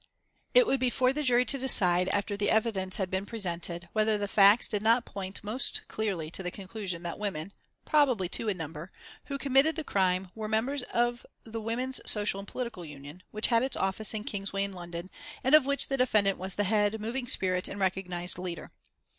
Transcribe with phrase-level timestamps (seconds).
[0.55, 4.17] It would be for the jury to decide, after the evidence had been presented, whether
[4.17, 7.53] the facts did not point most clearly to the conclusion that women,
[7.85, 8.91] probably two in number,
[9.25, 13.61] who committed the crime were members of the Women's Social and Political Union, which had
[13.61, 15.11] its office in Kingsway in London,
[15.43, 18.71] and of which the defendant was the head, moving spirit and recognised leader.